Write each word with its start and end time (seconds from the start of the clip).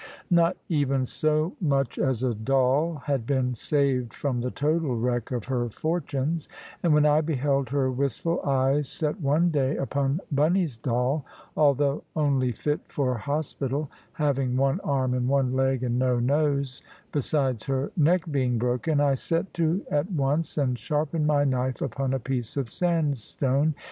Not 0.31 0.57
even 0.67 1.05
so 1.05 1.53
much 1.61 1.99
as 1.99 2.23
a 2.23 2.33
doll 2.33 2.95
had 3.05 3.27
been 3.27 3.53
saved 3.53 4.15
from 4.15 4.41
the 4.41 4.49
total 4.49 4.97
wreck 4.99 5.29
of 5.31 5.45
her 5.45 5.69
fortunes; 5.69 6.49
and 6.81 6.91
when 6.91 7.05
I 7.05 7.21
beheld 7.21 7.69
her 7.69 7.91
wistful 7.91 8.41
eyes 8.43 8.89
set 8.89 9.21
one 9.21 9.51
day 9.51 9.77
upon 9.77 10.19
Bunny's 10.31 10.75
doll 10.75 11.23
although 11.55 12.03
only 12.15 12.51
fit 12.51 12.79
for 12.87 13.13
hospital, 13.13 13.91
having 14.13 14.57
one 14.57 14.79
arm 14.79 15.13
and 15.13 15.27
one 15.29 15.53
leg 15.53 15.83
and 15.83 15.99
no 15.99 16.17
nose, 16.19 16.81
besides 17.11 17.65
her 17.65 17.91
neck 17.95 18.21
being 18.31 18.57
broken 18.57 18.99
I 18.99 19.13
set 19.13 19.53
to 19.53 19.83
at 19.91 20.11
once 20.11 20.57
and 20.57 20.79
sharpened 20.79 21.27
my 21.27 21.43
knife 21.43 21.79
upon 21.79 22.15
a 22.15 22.19
piece 22.19 22.57
of 22.57 22.71
sandstone. 22.71 23.75